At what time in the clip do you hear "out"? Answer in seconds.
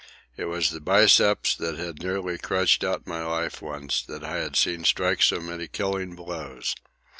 2.83-3.05